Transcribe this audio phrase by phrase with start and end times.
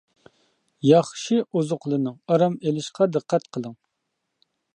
[0.89, 3.79] ياخشى ئوزۇقلىنىڭ، ئارام ئېلىشقا دىققەت قىلىڭ.